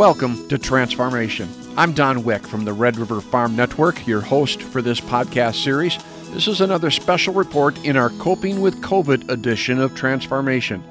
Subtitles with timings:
[0.00, 1.46] Welcome to Transformation.
[1.76, 5.98] I'm Don Wick from the Red River Farm Network, your host for this podcast series.
[6.30, 10.82] This is another special report in our Coping with COVID edition of Transformation.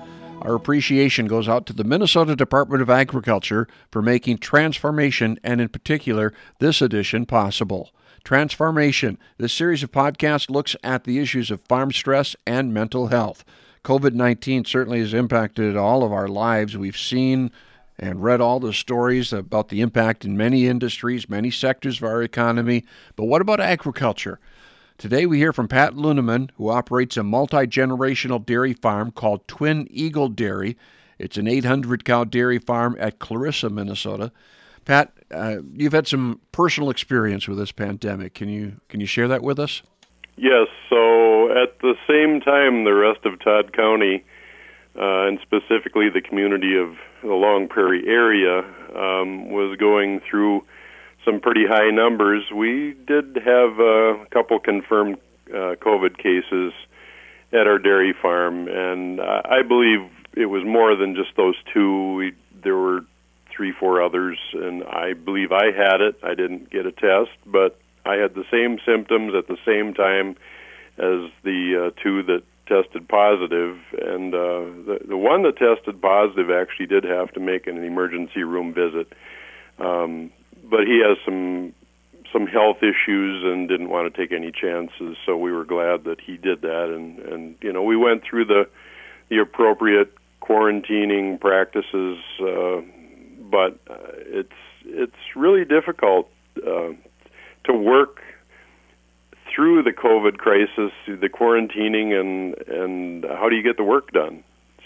[0.44, 5.70] Our appreciation goes out to the Minnesota Department of Agriculture for making Transformation, and in
[5.70, 7.90] particular, this edition, possible.
[8.24, 9.18] Transformation.
[9.40, 13.44] This series of podcasts looks at the issues of farm stress and mental health.
[13.84, 16.78] COVID 19 certainly has impacted all of our lives.
[16.78, 17.50] We've seen
[18.00, 22.24] and read all the stories about the impact in many industries, many sectors of our
[22.24, 22.86] economy.
[23.16, 24.40] But what about agriculture?
[24.98, 29.88] Today we hear from Pat Lunemann, who operates a multi generational dairy farm called Twin
[29.92, 30.78] Eagle Dairy.
[31.18, 34.32] It's an 800 cow dairy farm at Clarissa, Minnesota.
[34.86, 38.34] Pat, uh, you've had some personal experience with this pandemic.
[38.34, 39.84] Can you can you share that with us?
[40.36, 40.68] Yes.
[40.90, 44.24] So at the same time, the rest of Todd County,
[45.00, 48.60] uh, and specifically the community of the Long Prairie area,
[48.96, 50.66] um, was going through
[51.26, 52.50] some pretty high numbers.
[52.52, 55.18] We did have a couple confirmed
[55.50, 56.74] uh, COVID cases
[57.52, 62.14] at our dairy farm, and I believe it was more than just those two.
[62.14, 63.06] We, there were
[63.50, 66.20] three, four others, and I believe I had it.
[66.24, 70.38] I didn't get a test, but I had the same symptoms at the same time
[70.98, 76.50] as the uh, two that tested positive, and uh, the the one that tested positive
[76.50, 79.12] actually did have to make an emergency room visit.
[79.80, 80.32] Um,
[80.64, 81.74] but he has some
[82.32, 86.22] some health issues and didn't want to take any chances, so we were glad that
[86.22, 86.90] he did that.
[86.90, 88.70] And and you know we went through the
[89.30, 92.82] the appropriate quarantining practices, uh,
[93.50, 93.98] but uh,
[94.40, 94.54] it's
[94.86, 96.94] it's really difficult uh,
[97.66, 98.22] to work
[99.54, 104.12] through the COVID crisis, through the quarantining, and and how do you get the work
[104.12, 104.44] done?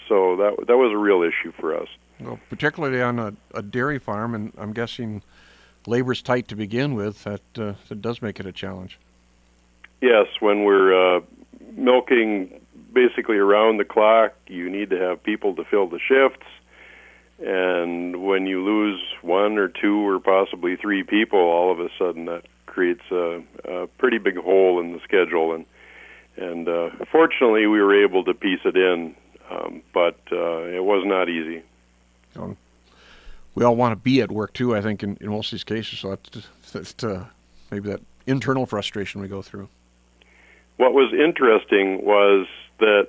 [0.08, 1.88] So that that was a real issue for us.
[2.20, 5.22] Well, particularly on a, a dairy farm, and I'm guessing
[5.86, 7.24] labor's tight to begin with.
[7.24, 8.98] That uh, that does make it a challenge.
[10.00, 11.20] Yes, when we're uh,
[11.72, 12.60] milking
[12.92, 16.46] basically around the clock, you need to have people to fill the shifts.
[17.44, 22.26] And when you lose one or two or possibly three people, all of a sudden
[22.26, 25.54] that creates a, a pretty big hole in the schedule.
[25.54, 25.64] And
[26.36, 29.14] and uh, fortunately, we were able to piece it in,
[29.48, 31.62] um, but uh, it was not easy.
[32.34, 32.56] Um,
[33.54, 34.74] we all want to be at work too.
[34.74, 37.24] I think in, in most of these cases, so that's, that's uh,
[37.70, 39.68] maybe that internal frustration we go through.
[40.76, 42.48] What was interesting was
[42.78, 43.08] that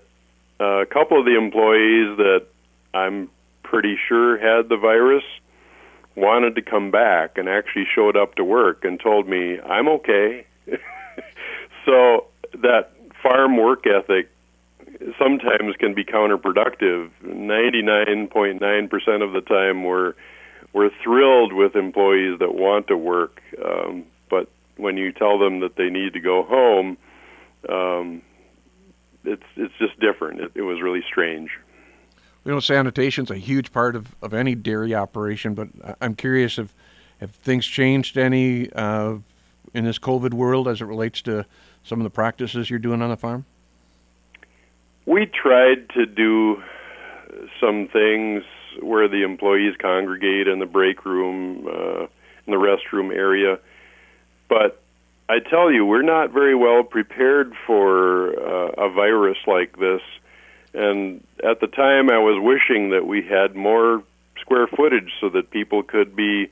[0.59, 2.45] uh, a couple of the employees that
[2.93, 3.29] I'm
[3.63, 5.23] pretty sure had the virus
[6.15, 10.45] wanted to come back and actually showed up to work and told me I'm okay.
[11.85, 14.29] so that farm work ethic
[15.17, 17.09] sometimes can be counterproductive.
[17.23, 20.13] 99.9% of the time we're
[20.73, 25.77] we're thrilled with employees that want to work, um, but when you tell them that
[25.77, 26.97] they need to go home,
[27.69, 28.21] um,
[29.23, 30.41] it's it's just different.
[30.41, 31.57] It, it was really strange.
[32.45, 35.67] You know, sanitation's a huge part of, of any dairy operation, but
[35.99, 36.71] I'm curious if
[37.19, 39.15] have things changed any uh,
[39.73, 41.45] in this COVID world as it relates to
[41.83, 43.45] some of the practices you're doing on the farm?
[45.05, 46.63] We tried to do
[47.59, 48.43] some things
[48.81, 53.59] where the employees congregate in the break room, uh, in the restroom area.
[54.47, 54.81] But
[55.29, 60.01] I tell you, we're not very well prepared for uh, a virus like this.
[60.75, 64.03] And at the time, I was wishing that we had more
[64.39, 66.49] square footage so that people could be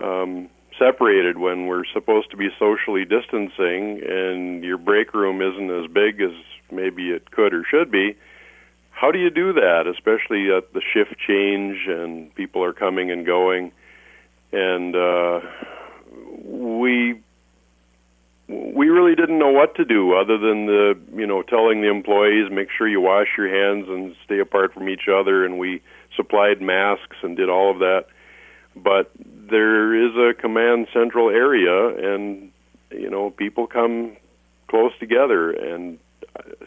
[0.00, 0.48] um,
[0.78, 6.20] separated when we're supposed to be socially distancing, and your break room isn't as big
[6.20, 6.32] as
[6.70, 8.16] maybe it could or should be
[8.98, 13.24] how do you do that, especially at the shift change and people are coming and
[13.24, 13.70] going?
[14.50, 15.40] And uh,
[16.42, 17.20] we
[18.48, 22.50] we really didn't know what to do other than the you know telling the employees
[22.50, 25.80] make sure you wash your hands and stay apart from each other and we
[26.16, 28.06] supplied masks and did all of that
[28.74, 32.50] but there is a command central area and
[32.90, 34.16] you know people come
[34.66, 35.98] close together and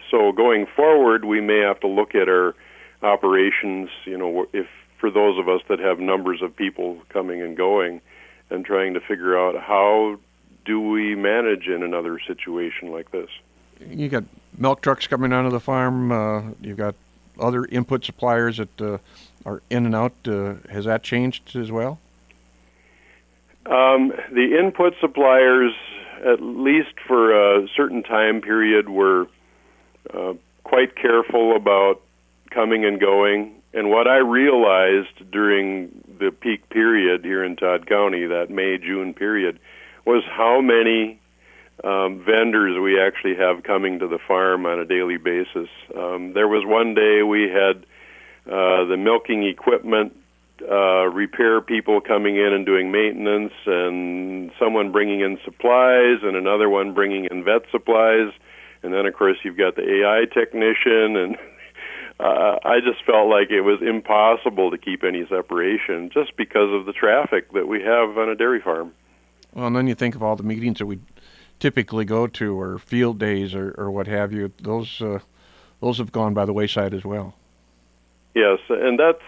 [0.09, 2.55] so going forward, we may have to look at our
[3.01, 3.89] operations.
[4.05, 4.67] You know, if
[4.97, 8.01] for those of us that have numbers of people coming and going,
[8.49, 10.19] and trying to figure out how
[10.65, 13.29] do we manage in another situation like this.
[13.89, 14.23] You got
[14.57, 16.11] milk trucks coming onto the farm.
[16.11, 16.95] Uh, you've got
[17.39, 18.97] other input suppliers that uh,
[19.45, 20.13] are in and out.
[20.25, 21.99] Uh, has that changed as well?
[23.65, 25.73] Um, the input suppliers,
[26.23, 29.27] at least for a certain time period, were
[30.13, 32.01] uh, quite careful about
[32.49, 33.55] coming and going.
[33.73, 39.13] And what I realized during the peak period here in Todd County, that May June
[39.13, 39.59] period,
[40.05, 41.19] was how many
[41.83, 45.69] um, vendors we actually have coming to the farm on a daily basis.
[45.95, 47.85] Um, there was one day we had
[48.45, 50.15] uh, the milking equipment
[50.69, 56.69] uh, repair people coming in and doing maintenance, and someone bringing in supplies, and another
[56.69, 58.31] one bringing in vet supplies,
[58.83, 61.37] and then of course you've got the AI technician, and
[62.19, 66.85] uh, I just felt like it was impossible to keep any separation just because of
[66.85, 68.93] the traffic that we have on a dairy farm.
[69.53, 70.99] Well, and then you think of all the meetings that we
[71.59, 74.51] typically go to, or field days, or, or what have you.
[74.61, 75.19] Those uh,
[75.81, 77.35] those have gone by the wayside as well.
[78.33, 79.23] Yes, and that's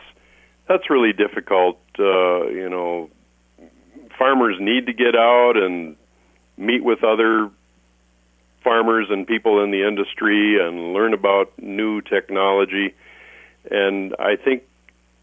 [0.68, 1.80] that's really difficult.
[2.00, 3.10] Uh, you know,
[4.18, 5.96] farmers need to get out and
[6.58, 7.50] meet with other
[8.64, 12.94] farmers and people in the industry and learn about new technology.
[13.69, 14.64] And I think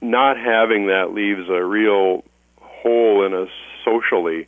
[0.03, 2.25] not having that leaves a real
[2.61, 3.51] hole in us
[3.85, 4.47] socially.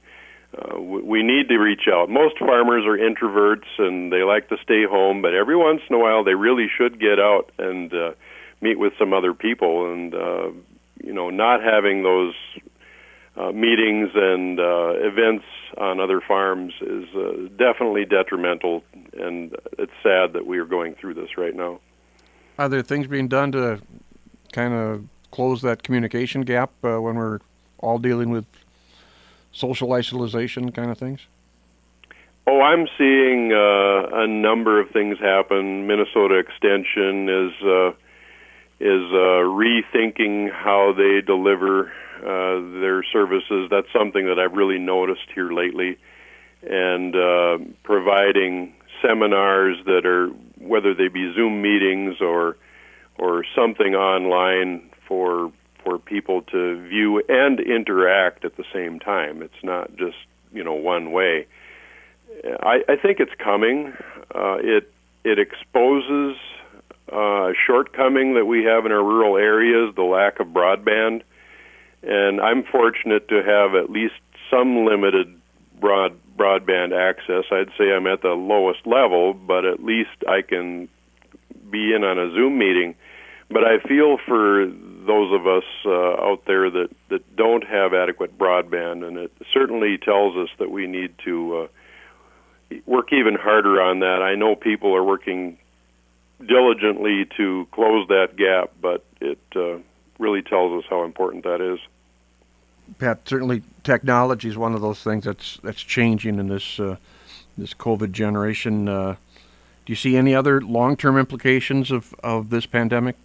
[0.57, 2.11] Uh, we need to reach out.
[2.11, 5.99] Most farmers are introverts and they like to stay home, but every once in a
[5.99, 8.13] while they really should get out and uh,
[8.61, 9.91] meet with some other people.
[9.91, 10.51] And uh,
[11.03, 12.35] you know, not having those
[13.37, 15.45] uh, meetings and uh, events
[15.79, 18.85] on other farms is uh, definitely detrimental,
[19.15, 21.81] and it's sad that we are going through this right now.
[22.59, 23.81] Are there things being done to
[24.53, 27.39] kind of close that communication gap uh, when we're
[27.79, 28.45] all dealing with
[29.53, 31.21] social isolation kind of things?
[32.47, 35.87] Oh, I'm seeing uh, a number of things happen.
[35.87, 37.93] Minnesota Extension is uh,
[38.81, 43.71] is uh, rethinking how they deliver uh, their services.
[43.71, 45.99] That's something that I've really noticed here lately,
[46.69, 50.29] and uh, providing seminars that are
[50.59, 52.57] whether they be Zoom meetings or
[53.19, 55.53] or something online for
[55.83, 59.43] for people to view and interact at the same time.
[59.43, 60.17] It's not just
[60.53, 61.47] you know one way.
[62.45, 63.93] I, I think it's coming.
[64.35, 64.93] Uh, it
[65.25, 66.37] it exposes
[67.11, 71.23] uh, shortcoming that we have in our rural areas, the lack of broadband.
[72.03, 74.15] And I'm fortunate to have at least
[74.51, 75.39] some limited
[75.79, 77.45] broad broadband access.
[77.53, 80.89] I'd say I'm at the lowest level, but at least I can
[81.71, 82.95] be in on a Zoom meeting.
[83.53, 88.39] But I feel for those of us uh, out there that, that don't have adequate
[88.39, 91.67] broadband, and it certainly tells us that we need to uh,
[92.87, 94.23] work even harder on that.
[94.23, 95.59] I know people are working
[96.45, 99.79] diligently to close that gap, but it uh,
[100.19, 101.79] really tells us how important that is.
[102.99, 106.97] Pat, certainly technology is one of those things that's that's changing in this uh,
[107.57, 108.89] this COVID generation.
[108.89, 109.17] Uh,
[109.85, 113.17] do you see any other long-term implications of, of this pandemic?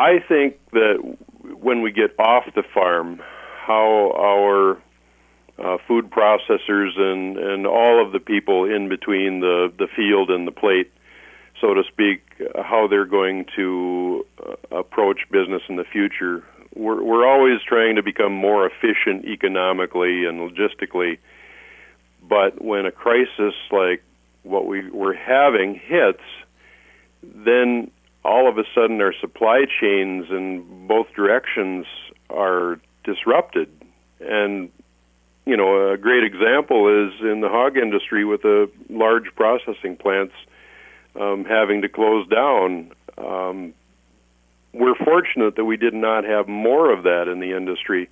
[0.00, 0.96] I think that
[1.60, 3.20] when we get off the farm,
[3.58, 4.78] how our
[5.58, 10.46] uh, food processors and, and all of the people in between the, the field and
[10.46, 10.90] the plate,
[11.60, 12.22] so to speak,
[12.56, 16.44] how they're going to uh, approach business in the future.
[16.74, 21.18] We're, we're always trying to become more efficient economically and logistically,
[22.26, 24.02] but when a crisis like
[24.44, 26.22] what we, we're having hits,
[27.22, 27.90] then
[28.24, 31.86] all of a sudden our supply chains in both directions
[32.28, 33.68] are disrupted.
[34.20, 34.70] And
[35.46, 40.34] you know, a great example is in the hog industry with the large processing plants
[41.18, 42.92] um, having to close down.
[43.18, 43.74] Um,
[44.72, 48.08] we're fortunate that we did not have more of that in the industry.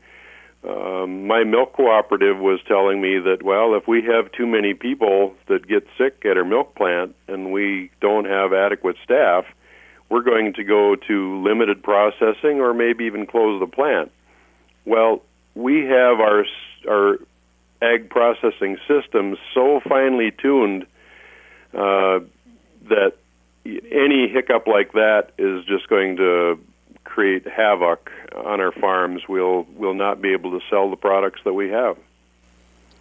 [0.69, 5.37] Um, my milk cooperative was telling me that, well, if we have too many people
[5.47, 9.47] that get sick at our milk plant and we don't have adequate staff,
[10.09, 14.11] we're going to go to limited processing or maybe even close the plant.
[14.85, 15.23] Well,
[15.55, 16.45] we have our
[16.89, 17.19] our
[17.83, 20.87] ag processing systems so finely tuned
[21.75, 22.21] uh,
[22.89, 23.15] that
[23.65, 26.59] any hiccup like that is just going to
[27.05, 29.29] create havoc on our farms.
[29.29, 31.99] We'll we'll not be able to sell the products that we have.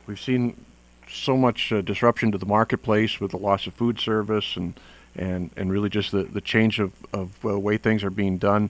[0.05, 0.65] We've seen
[1.09, 4.77] so much uh, disruption to the marketplace with the loss of food service and
[5.17, 8.69] and, and really just the, the change of, of uh, way things are being done.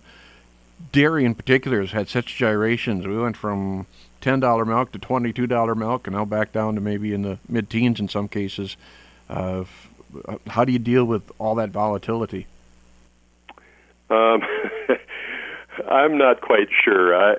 [0.92, 3.06] Dairy in particular has had such gyrations.
[3.06, 3.88] We went from
[4.22, 7.24] ten dollar milk to twenty two dollar milk, and now back down to maybe in
[7.24, 8.78] the mid teens in some cases.
[9.30, 9.66] Uh,
[10.48, 12.46] how do you deal with all that volatility?
[14.10, 14.42] Um,
[15.90, 17.16] I'm not quite sure.
[17.16, 17.38] I,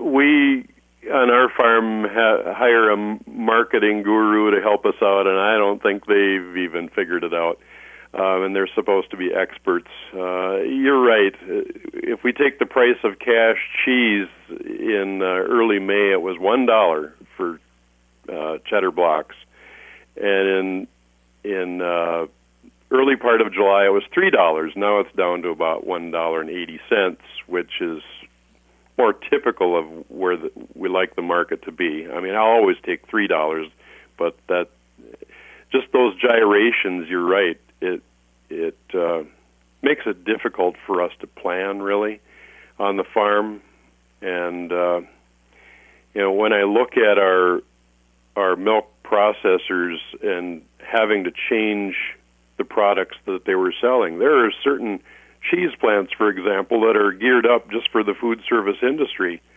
[0.00, 0.66] we
[1.10, 5.82] on our farm ha- hire a marketing guru to help us out, and I don't
[5.82, 7.60] think they've even figured it out.
[8.16, 9.90] Um, and they're supposed to be experts.
[10.12, 11.34] Uh, you're right.
[11.42, 16.64] If we take the price of cash cheese in uh, early May, it was one
[16.64, 17.60] dollar for
[18.28, 19.36] uh, cheddar blocks,
[20.16, 20.88] and in
[21.44, 22.26] in uh,
[22.90, 24.72] early part of July, it was three dollars.
[24.74, 28.02] Now it's down to about one dollar and eighty cents, which is
[28.96, 32.10] more typical of where the, we like the market to be.
[32.10, 33.68] I mean, I'll always take three dollars,
[34.16, 34.70] but that
[35.70, 37.08] just those gyrations.
[37.08, 38.02] You're right it
[38.48, 39.24] it uh,
[39.82, 42.20] makes it difficult for us to plan really
[42.78, 43.60] on the farm,
[44.20, 45.00] and uh,
[46.14, 47.62] you know when I look at our
[48.36, 51.96] our milk processors and having to change
[52.56, 55.00] the products that they were selling, there are certain
[55.50, 59.40] cheese plants, for example, that are geared up just for the food service industry.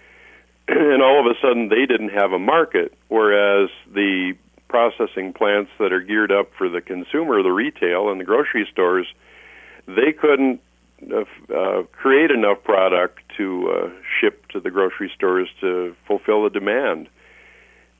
[0.71, 4.35] And all of a sudden, they didn't have a market, whereas the
[4.69, 9.13] processing plants that are geared up for the consumer, the retail, and the grocery stores,
[9.85, 10.61] they couldn't
[11.11, 16.49] uh, uh, create enough product to uh, ship to the grocery stores to fulfill the
[16.49, 17.09] demand.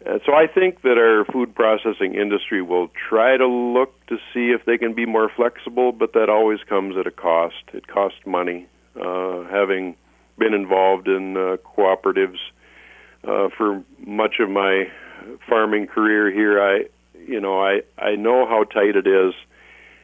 [0.06, 4.52] And so I think that our food processing industry will try to look to see
[4.52, 7.64] if they can be more flexible, but that always comes at a cost.
[7.74, 8.68] It costs money.
[9.00, 9.96] Uh, having
[10.38, 12.40] been involved in uh, cooperatives
[13.26, 14.90] uh, for much of my
[15.48, 16.86] farming career here, I
[17.28, 19.34] you know I I know how tight it is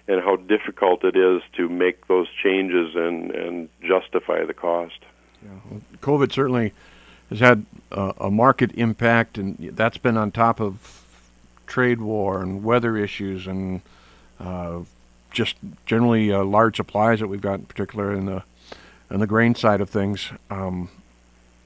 [0.08, 5.00] and how difficult it is to make those changes and and justify the cost.
[5.44, 5.60] Yeah.
[5.70, 6.74] Well, COVID certainly
[7.30, 11.04] has had a market impact, and that's been on top of
[11.66, 13.82] trade war and weather issues and
[14.40, 14.80] uh,
[15.32, 15.56] just
[15.86, 18.44] generally uh, large supplies that we've got, in particular in the
[19.10, 20.32] in the grain side of things.
[20.50, 20.90] Um,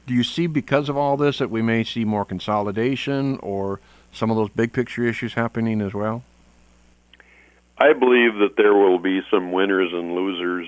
[0.10, 3.80] do you see because of all this that we may see more consolidation or
[4.12, 6.24] some of those big picture issues happening as well?
[7.78, 10.68] I believe that there will be some winners and losers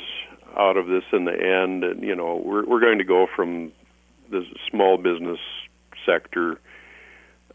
[0.55, 1.83] out of this in the end.
[1.83, 3.71] And you know, we're we're going to go from
[4.29, 5.39] the small business
[6.05, 6.59] sector.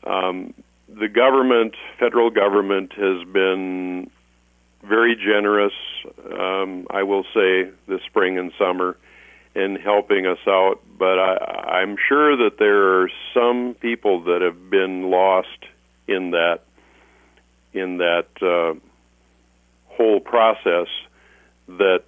[0.03, 0.55] Um,
[0.89, 4.11] the government, federal government, has been
[4.83, 5.75] very generous.
[6.37, 8.97] Um, I will say this spring and summer
[9.57, 14.69] in helping us out, but I, I'm sure that there are some people that have
[14.69, 15.65] been lost
[16.07, 16.61] in that
[17.73, 18.75] in that uh,
[19.89, 20.89] whole process
[21.69, 22.05] that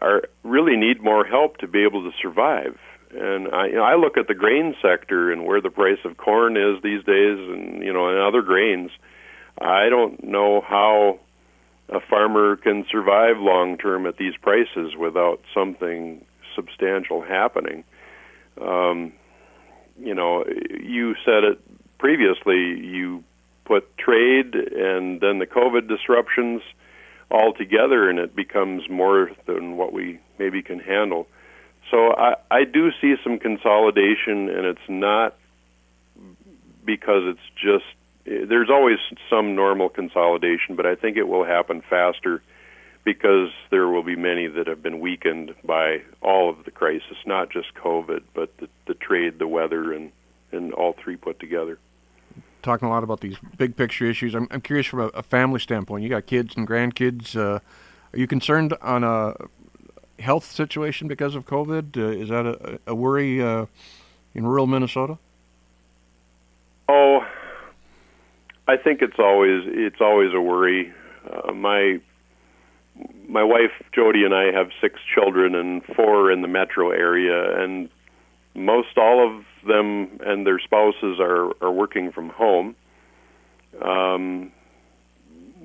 [0.00, 2.78] are really need more help to be able to survive.
[3.10, 6.16] And I, you know, I look at the grain sector and where the price of
[6.16, 8.92] corn is these days, and you know, and other grains.
[9.60, 11.18] I don't know how
[11.88, 16.24] a farmer can survive long term at these prices without something
[16.58, 17.84] substantial happening.
[18.60, 19.12] Um,
[20.00, 21.60] you know, you said it
[21.98, 22.84] previously.
[22.84, 23.22] You
[23.64, 26.62] put trade and then the COVID disruptions
[27.30, 31.28] all together, and it becomes more than what we maybe can handle.
[31.90, 35.34] So I, I do see some consolidation, and it's not
[36.84, 37.84] because it's just
[38.24, 38.98] there's always
[39.30, 42.42] some normal consolidation, but I think it will happen faster
[43.08, 47.48] because there will be many that have been weakened by all of the crisis, not
[47.48, 50.12] just COVID, but the, the trade, the weather, and,
[50.52, 51.78] and all three put together.
[52.60, 54.34] Talking a lot about these big picture issues.
[54.34, 56.02] I'm, I'm curious from a, a family standpoint.
[56.02, 57.34] You got kids and grandkids.
[57.34, 57.60] Uh,
[58.12, 59.34] are you concerned on a
[60.18, 61.96] health situation because of COVID?
[61.96, 63.64] Uh, is that a, a worry uh,
[64.34, 65.16] in rural Minnesota?
[66.90, 67.26] Oh,
[68.66, 70.92] I think it's always it's always a worry.
[71.26, 72.00] Uh, my
[73.28, 77.88] my wife Jody and I have six children and four in the metro area, and
[78.54, 82.74] most all of them and their spouses are are working from home.
[83.80, 84.50] Um,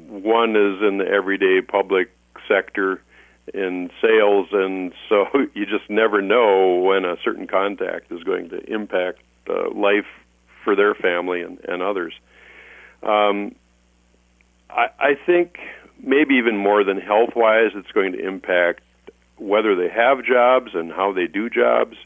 [0.07, 2.15] one is in the everyday public
[2.47, 3.01] sector
[3.53, 8.71] in sales, and so you just never know when a certain contact is going to
[8.71, 10.07] impact uh, life
[10.63, 12.13] for their family and, and others.
[13.01, 13.55] Um,
[14.69, 15.59] I, I think
[16.03, 18.81] maybe even more than health wise, it's going to impact
[19.37, 21.97] whether they have jobs and how they do jobs.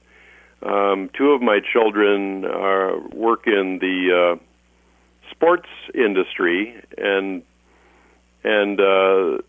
[0.61, 7.43] Um, two of my children uh, work in the uh, sports industry, and
[8.43, 9.39] and uh,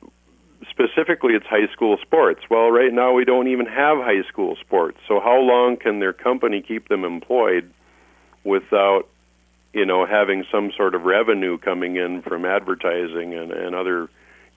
[0.70, 2.42] specifically, it's high school sports.
[2.50, 4.98] Well, right now we don't even have high school sports.
[5.06, 7.70] So how long can their company keep them employed
[8.44, 9.08] without,
[9.72, 14.08] you know, having some sort of revenue coming in from advertising and, and other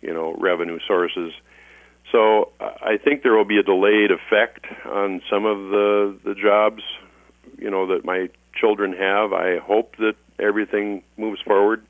[0.02, 1.34] you know revenue sources.
[2.12, 6.84] So I think there will be a delayed effect on some of the the jobs,
[7.58, 9.34] you know, that my children have.
[9.34, 11.84] I hope that everything moves forward.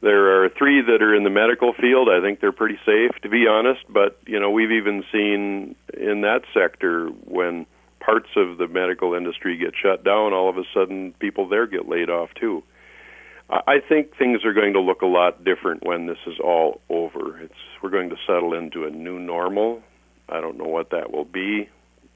[0.00, 2.10] There are three that are in the medical field.
[2.10, 3.84] I think they're pretty safe, to be honest.
[3.88, 7.66] But you know, we've even seen in that sector when
[8.00, 11.88] parts of the medical industry get shut down, all of a sudden people there get
[11.88, 12.62] laid off too.
[13.50, 17.38] I think things are going to look a lot different when this is all over.
[17.40, 19.82] It's we're going to settle into a new normal.
[20.28, 21.68] I don't know what that will be.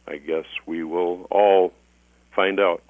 [0.07, 1.75] I guess we will all
[2.33, 2.83] find out.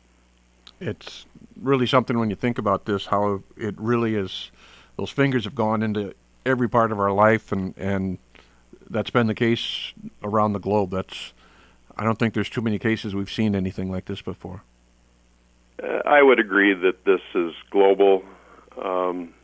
[0.81, 1.27] It's
[1.61, 4.53] really something when you think about this, how it really is
[4.97, 6.15] those fingers have gone into
[6.47, 8.19] every part of our life, and and
[8.89, 9.93] that's been the case
[10.23, 10.91] around the globe.
[10.91, 11.33] That's
[11.97, 14.63] I don't think there's too many cases we've seen anything like this before.
[15.83, 18.25] Uh, I would agree that this is global.
[18.81, 19.35] Um,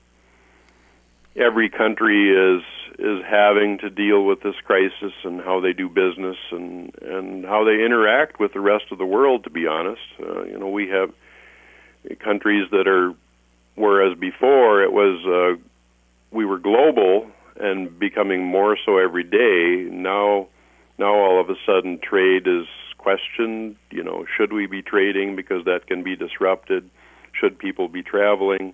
[1.36, 2.62] every country is
[2.96, 7.64] is having to deal with this crisis and how they do business and and how
[7.64, 9.44] they interact with the rest of the world.
[9.44, 11.12] To be honest, uh, you know, we have
[12.18, 13.14] countries that are
[13.74, 15.60] whereas before it was uh,
[16.30, 19.88] we were global and becoming more so every day.
[19.90, 20.48] Now,
[20.98, 22.66] now all of a sudden trade is
[23.04, 23.76] questioned.
[23.90, 26.88] You know, should we be trading because that can be disrupted?
[27.32, 28.72] Should people be traveling?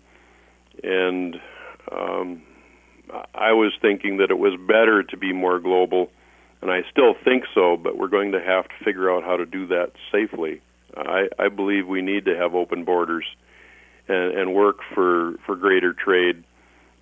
[0.84, 1.40] And
[1.90, 2.42] um,
[3.34, 6.12] I was thinking that it was better to be more global,
[6.62, 7.76] and I still think so.
[7.76, 10.60] But we're going to have to figure out how to do that safely.
[10.96, 13.26] I, I believe we need to have open borders
[14.08, 16.44] and, and work for for greater trade.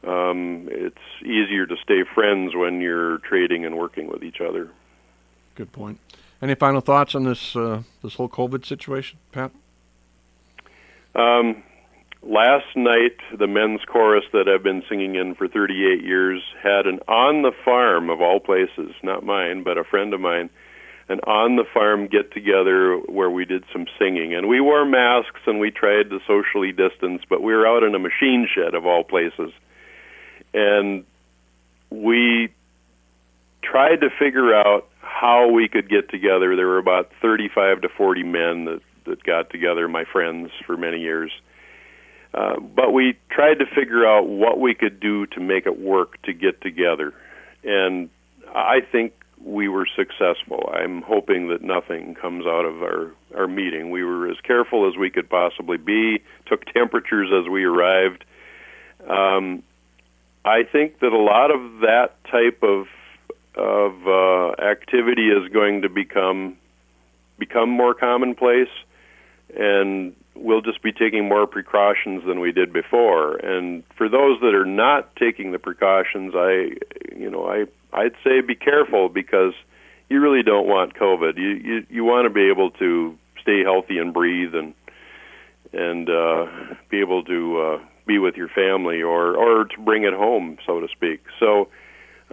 [0.02, 4.70] Um, it's easier to stay friends when you're trading and working with each other.
[5.56, 5.98] Good point.
[6.40, 9.50] Any final thoughts on this uh, this whole COVID situation, Pat?
[11.14, 11.64] Um,
[12.22, 17.00] last night, the men's chorus that I've been singing in for 38 years had an
[17.08, 20.48] on the farm of all places, not mine, but a friend of mine,
[21.08, 24.32] an on the farm get together where we did some singing.
[24.32, 27.96] And we wore masks and we tried to socially distance, but we were out in
[27.96, 29.50] a machine shed of all places.
[30.54, 31.04] And
[31.90, 32.50] we
[33.62, 36.54] tried to figure out how we could get together.
[36.54, 41.00] There were about 35 to 40 men that, that got together, my friends, for many
[41.00, 41.32] years.
[42.34, 46.20] Uh, but we tried to figure out what we could do to make it work
[46.22, 47.14] to get together.
[47.64, 48.10] And
[48.54, 50.70] I think we were successful.
[50.72, 53.90] I'm hoping that nothing comes out of our our meeting.
[53.90, 56.22] We were as careful as we could possibly be.
[56.46, 58.24] Took temperatures as we arrived.
[59.06, 59.62] Um,
[60.44, 62.88] I think that a lot of that type of
[63.58, 66.56] of uh, activity is going to become
[67.38, 68.70] become more commonplace,
[69.56, 73.36] and we'll just be taking more precautions than we did before.
[73.36, 76.76] And for those that are not taking the precautions, I,
[77.14, 79.54] you know, I I'd say be careful because
[80.08, 81.36] you really don't want COVID.
[81.36, 84.74] You you you want to be able to stay healthy and breathe and
[85.72, 86.46] and uh,
[86.88, 90.80] be able to uh, be with your family or or to bring it home, so
[90.80, 91.24] to speak.
[91.38, 91.68] So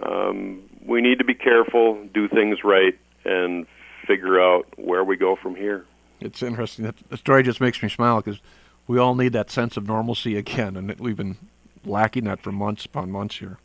[0.02, 3.66] um, we need to be careful, do things right, and
[4.06, 5.84] figure out where we go from here.
[6.20, 6.92] It's interesting.
[7.08, 8.40] The story just makes me smile because
[8.86, 11.36] we all need that sense of normalcy again, and we've been
[11.84, 13.58] lacking that for months upon months here.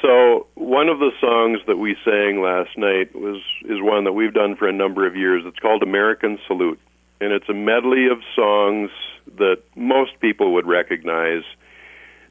[0.00, 4.34] So one of the songs that we sang last night was is one that we've
[4.34, 5.44] done for a number of years.
[5.46, 6.80] It's called American Salute,
[7.20, 8.90] and it's a medley of songs
[9.36, 11.44] that most people would recognize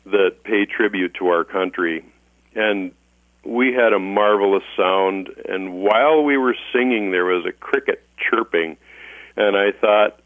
[0.06, 2.04] that pay tribute to our country.
[2.56, 2.91] And
[3.43, 8.77] we had a marvelous sound, and while we were singing, there was a cricket chirping,
[9.36, 10.19] and I thought,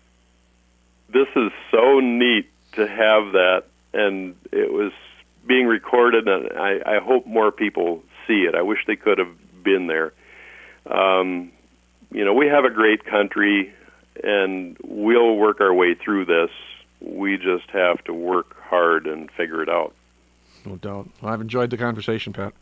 [1.10, 4.91] this is so neat to have that, and it was
[5.45, 8.56] being recorded, and I, I hope more people see it.
[8.56, 10.13] I wish they could have been there.
[10.86, 11.51] Um,
[12.12, 13.73] you know, we have a great country,
[14.23, 16.51] and we'll work our way through this.
[16.99, 19.93] We just have to work hard and figure it out.
[20.65, 21.10] No doubt.
[21.23, 22.54] I've enjoyed the conversation, Pat.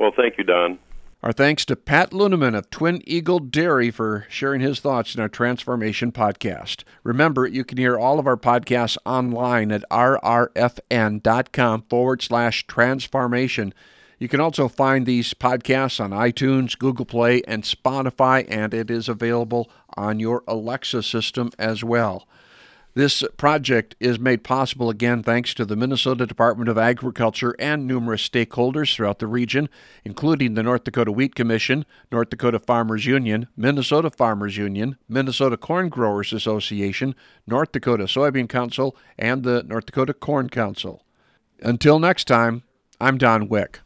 [0.00, 0.78] Well, thank you, Don.
[1.22, 5.28] Our thanks to Pat Lunemann of Twin Eagle Dairy for sharing his thoughts in our
[5.28, 6.84] Transformation podcast.
[7.04, 13.74] Remember, you can hear all of our podcasts online at rrfn.com forward slash transformation.
[14.18, 19.06] You can also find these podcasts on iTunes, Google Play, and Spotify, and it is
[19.06, 22.26] available on your Alexa system as well.
[22.94, 28.28] This project is made possible again thanks to the Minnesota Department of Agriculture and numerous
[28.28, 29.68] stakeholders throughout the region,
[30.04, 35.88] including the North Dakota Wheat Commission, North Dakota Farmers Union, Minnesota Farmers Union, Minnesota Corn
[35.88, 37.14] Growers Association,
[37.46, 41.04] North Dakota Soybean Council, and the North Dakota Corn Council.
[41.62, 42.64] Until next time,
[43.00, 43.80] I'm Don Wick.